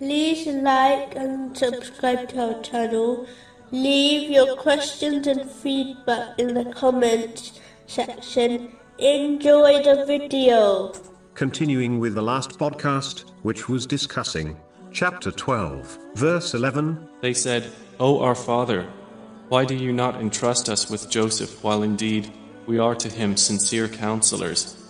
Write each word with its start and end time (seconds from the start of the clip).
like 0.00 1.14
and 1.14 1.56
subscribe 1.56 2.28
to 2.30 2.54
our 2.54 2.62
channel. 2.62 3.26
Leave 3.70 4.30
your 4.30 4.56
questions 4.56 5.26
and 5.26 5.50
feedback 5.50 6.38
in 6.38 6.54
the 6.54 6.64
comments 6.72 7.60
section. 7.86 8.76
Enjoy 8.98 9.82
the 9.82 10.04
video. 10.06 10.92
Continuing 11.34 11.98
with 11.98 12.14
the 12.14 12.22
last 12.22 12.58
podcast, 12.58 13.30
which 13.42 13.68
was 13.68 13.86
discussing 13.86 14.56
chapter 14.92 15.30
12, 15.30 15.98
verse 16.14 16.54
11. 16.54 17.08
They 17.20 17.34
said, 17.34 17.70
O 17.98 18.20
our 18.20 18.34
father, 18.34 18.88
why 19.48 19.64
do 19.64 19.74
you 19.74 19.92
not 19.92 20.20
entrust 20.20 20.68
us 20.68 20.88
with 20.90 21.10
Joseph 21.10 21.62
while 21.62 21.82
indeed 21.82 22.32
we 22.66 22.78
are 22.78 22.94
to 22.94 23.08
him 23.08 23.36
sincere 23.36 23.88
counselors? 23.88 24.83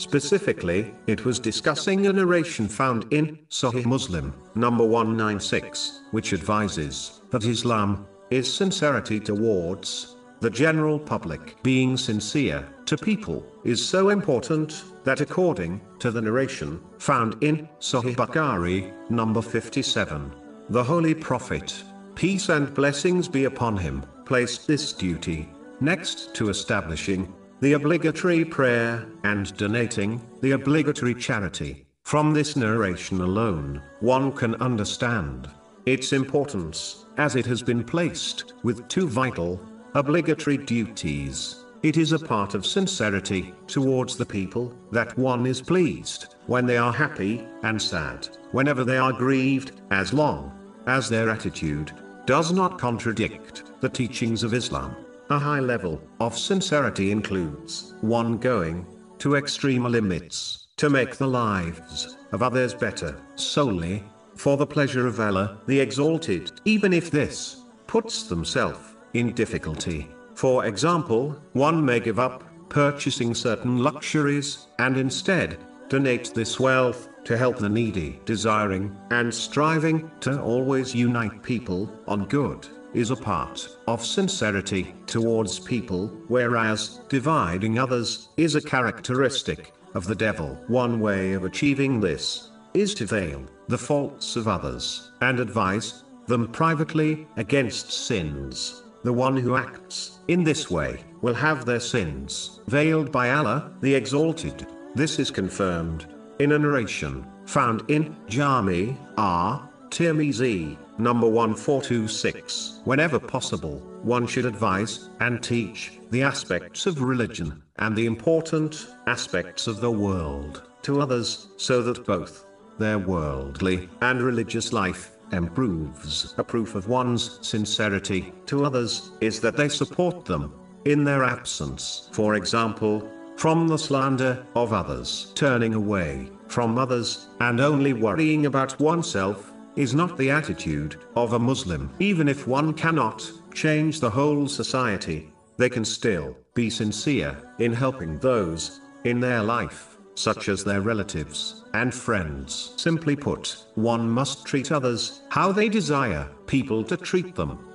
Specifically, 0.00 0.94
it 1.06 1.26
was 1.26 1.38
discussing 1.38 2.06
a 2.06 2.12
narration 2.14 2.68
found 2.68 3.04
in 3.12 3.38
Sahih 3.50 3.84
Muslim, 3.84 4.32
number 4.54 4.82
196, 4.82 6.00
which 6.12 6.32
advises 6.32 7.20
that 7.28 7.44
Islam 7.44 8.06
is 8.30 8.50
sincerity 8.50 9.20
towards 9.20 10.16
the 10.40 10.48
general 10.48 10.98
public. 10.98 11.62
Being 11.62 11.98
sincere 11.98 12.66
to 12.86 12.96
people 12.96 13.44
is 13.62 13.86
so 13.86 14.08
important 14.08 14.84
that 15.04 15.20
according 15.20 15.82
to 15.98 16.10
the 16.10 16.22
narration 16.22 16.80
found 16.96 17.36
in 17.42 17.68
Sahih 17.78 18.16
Bukhari, 18.16 18.90
number 19.10 19.42
57, 19.42 20.32
the 20.70 20.82
Holy 20.82 21.12
Prophet, 21.12 21.74
peace 22.14 22.48
and 22.48 22.72
blessings 22.72 23.28
be 23.28 23.44
upon 23.44 23.76
him, 23.76 24.02
placed 24.24 24.66
this 24.66 24.94
duty 24.94 25.46
next 25.82 26.34
to 26.36 26.48
establishing 26.48 27.30
the 27.60 27.74
obligatory 27.74 28.42
prayer 28.42 29.06
and 29.24 29.54
donating 29.58 30.18
the 30.40 30.52
obligatory 30.52 31.14
charity. 31.14 31.84
From 32.04 32.32
this 32.32 32.56
narration 32.56 33.20
alone, 33.20 33.82
one 34.00 34.32
can 34.32 34.54
understand 34.56 35.50
its 35.84 36.14
importance, 36.14 37.04
as 37.18 37.36
it 37.36 37.44
has 37.44 37.62
been 37.62 37.84
placed 37.84 38.54
with 38.62 38.88
two 38.88 39.06
vital, 39.06 39.60
obligatory 39.94 40.56
duties. 40.56 41.64
It 41.82 41.98
is 41.98 42.12
a 42.12 42.18
part 42.18 42.54
of 42.54 42.64
sincerity 42.64 43.52
towards 43.66 44.16
the 44.16 44.26
people 44.26 44.74
that 44.90 45.16
one 45.18 45.44
is 45.44 45.60
pleased 45.60 46.36
when 46.46 46.64
they 46.64 46.78
are 46.78 46.92
happy 46.92 47.46
and 47.62 47.80
sad 47.80 48.28
whenever 48.52 48.84
they 48.84 48.96
are 48.96 49.12
grieved, 49.12 49.72
as 49.90 50.14
long 50.14 50.50
as 50.86 51.10
their 51.10 51.28
attitude 51.28 51.92
does 52.24 52.52
not 52.52 52.78
contradict 52.78 53.64
the 53.80 53.88
teachings 53.88 54.42
of 54.42 54.54
Islam. 54.54 54.96
A 55.30 55.38
high 55.38 55.60
level 55.60 56.02
of 56.18 56.36
sincerity 56.36 57.12
includes 57.12 57.94
one 58.00 58.36
going 58.36 58.84
to 59.18 59.36
extreme 59.36 59.84
limits 59.84 60.66
to 60.76 60.90
make 60.90 61.14
the 61.14 61.28
lives 61.28 62.16
of 62.32 62.42
others 62.42 62.74
better 62.74 63.16
solely 63.36 64.02
for 64.34 64.56
the 64.56 64.66
pleasure 64.66 65.06
of 65.06 65.20
Allah 65.20 65.58
the 65.68 65.78
Exalted, 65.78 66.50
even 66.64 66.92
if 66.92 67.12
this 67.12 67.62
puts 67.86 68.24
themselves 68.24 68.96
in 69.14 69.32
difficulty. 69.32 70.08
For 70.34 70.64
example, 70.66 71.40
one 71.52 71.84
may 71.84 72.00
give 72.00 72.18
up 72.18 72.42
purchasing 72.68 73.32
certain 73.32 73.84
luxuries 73.84 74.66
and 74.80 74.96
instead 74.96 75.58
donate 75.88 76.34
this 76.34 76.58
wealth 76.58 77.08
to 77.22 77.36
help 77.38 77.58
the 77.58 77.68
needy, 77.68 78.18
desiring 78.24 78.96
and 79.12 79.32
striving 79.32 80.10
to 80.22 80.42
always 80.42 80.92
unite 80.92 81.40
people 81.44 81.88
on 82.08 82.26
good 82.26 82.66
is 82.94 83.10
a 83.10 83.16
part 83.16 83.68
of 83.86 84.04
sincerity 84.04 84.94
towards 85.06 85.58
people, 85.58 86.08
whereas 86.28 87.00
dividing 87.08 87.78
others 87.78 88.28
is 88.36 88.54
a 88.54 88.60
characteristic 88.62 89.72
of 89.94 90.06
the 90.06 90.14
devil. 90.14 90.58
One 90.68 91.00
way 91.00 91.32
of 91.32 91.44
achieving 91.44 92.00
this 92.00 92.50
is 92.74 92.94
to 92.94 93.06
veil 93.06 93.44
the 93.68 93.78
faults 93.78 94.36
of 94.36 94.48
others 94.48 95.12
and 95.20 95.40
advise 95.40 96.04
them 96.26 96.48
privately 96.48 97.26
against 97.36 97.90
sins. 97.90 98.82
The 99.02 99.12
one 99.12 99.36
who 99.36 99.56
acts 99.56 100.18
in 100.28 100.44
this 100.44 100.70
way 100.70 101.00
will 101.22 101.34
have 101.34 101.64
their 101.64 101.80
sins 101.80 102.60
veiled 102.66 103.10
by 103.10 103.30
Allah, 103.30 103.72
the 103.80 103.94
Exalted. 103.94 104.66
This 104.94 105.18
is 105.18 105.30
confirmed 105.30 106.06
in 106.38 106.52
a 106.52 106.58
narration 106.58 107.26
found 107.46 107.82
in 107.88 108.16
Jami 108.28 108.96
R. 109.16 109.68
Tirmizi, 109.88 110.76
number 111.00 111.28
1426. 111.28 112.80
Whenever 112.84 113.18
possible, 113.18 113.78
one 114.02 114.26
should 114.26 114.44
advise 114.44 115.10
and 115.20 115.42
teach 115.42 115.98
the 116.10 116.22
aspects 116.22 116.86
of 116.86 117.02
religion 117.02 117.62
and 117.76 117.96
the 117.96 118.06
important 118.06 118.88
aspects 119.06 119.66
of 119.66 119.80
the 119.80 119.90
world 119.90 120.62
to 120.82 121.00
others 121.00 121.48
so 121.56 121.82
that 121.82 122.06
both 122.06 122.46
their 122.78 122.98
worldly 122.98 123.88
and 124.00 124.22
religious 124.22 124.72
life 124.72 125.12
improves. 125.32 126.34
A 126.38 126.44
proof 126.44 126.74
of 126.74 126.88
one's 126.88 127.38
sincerity 127.46 128.32
to 128.46 128.64
others 128.64 129.12
is 129.20 129.40
that 129.40 129.56
they 129.56 129.68
support 129.68 130.24
them 130.24 130.54
in 130.84 131.04
their 131.04 131.24
absence. 131.24 132.08
For 132.12 132.34
example, 132.34 133.08
from 133.36 133.68
the 133.68 133.78
slander 133.78 134.44
of 134.54 134.72
others, 134.72 135.32
turning 135.34 135.74
away 135.74 136.30
from 136.48 136.78
others, 136.78 137.28
and 137.40 137.60
only 137.60 137.92
worrying 137.92 138.46
about 138.46 138.78
oneself, 138.80 139.52
is 139.76 139.94
not 139.94 140.16
the 140.16 140.30
attitude 140.30 140.96
of 141.16 141.32
a 141.32 141.38
Muslim. 141.38 141.90
Even 141.98 142.28
if 142.28 142.46
one 142.46 142.72
cannot 142.74 143.30
change 143.54 144.00
the 144.00 144.10
whole 144.10 144.46
society, 144.48 145.32
they 145.56 145.68
can 145.68 145.84
still 145.84 146.36
be 146.54 146.70
sincere 146.70 147.36
in 147.58 147.72
helping 147.72 148.18
those 148.18 148.80
in 149.04 149.20
their 149.20 149.42
life, 149.42 149.96
such 150.14 150.48
as 150.48 150.64
their 150.64 150.80
relatives 150.80 151.64
and 151.74 151.94
friends. 151.94 152.74
Simply 152.76 153.16
put, 153.16 153.64
one 153.74 154.08
must 154.08 154.44
treat 154.44 154.72
others 154.72 155.22
how 155.30 155.52
they 155.52 155.68
desire 155.68 156.28
people 156.46 156.82
to 156.84 156.96
treat 156.96 157.34
them. 157.34 157.69